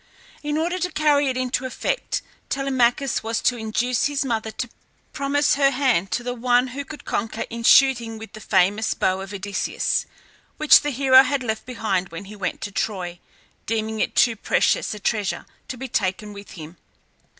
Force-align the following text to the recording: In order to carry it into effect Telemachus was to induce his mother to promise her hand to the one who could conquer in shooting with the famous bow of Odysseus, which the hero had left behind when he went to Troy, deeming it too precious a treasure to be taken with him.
In 0.41 0.57
order 0.57 0.79
to 0.79 0.91
carry 0.91 1.27
it 1.29 1.37
into 1.37 1.63
effect 1.63 2.23
Telemachus 2.49 3.21
was 3.21 3.39
to 3.41 3.55
induce 3.55 4.05
his 4.07 4.25
mother 4.25 4.49
to 4.49 4.67
promise 5.13 5.53
her 5.53 5.69
hand 5.69 6.09
to 6.09 6.23
the 6.23 6.33
one 6.33 6.69
who 6.69 6.83
could 6.83 7.05
conquer 7.05 7.45
in 7.51 7.61
shooting 7.63 8.17
with 8.17 8.33
the 8.33 8.39
famous 8.39 8.95
bow 8.95 9.21
of 9.21 9.31
Odysseus, 9.31 10.07
which 10.57 10.81
the 10.81 10.89
hero 10.89 11.21
had 11.21 11.43
left 11.43 11.67
behind 11.67 12.09
when 12.09 12.25
he 12.25 12.35
went 12.35 12.61
to 12.61 12.71
Troy, 12.71 13.19
deeming 13.67 13.99
it 13.99 14.15
too 14.15 14.35
precious 14.35 14.91
a 14.95 14.99
treasure 14.99 15.45
to 15.67 15.77
be 15.77 15.87
taken 15.87 16.33
with 16.33 16.53
him. 16.53 16.77